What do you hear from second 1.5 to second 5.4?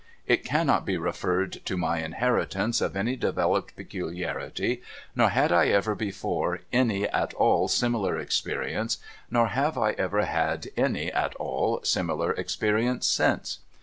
to my inheritance of any developed peculiarity, nor